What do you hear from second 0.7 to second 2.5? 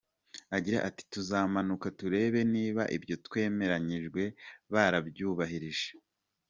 ati “Tuzamanuka turebe